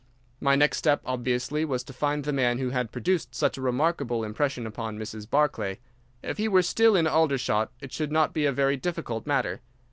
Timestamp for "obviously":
1.05-1.63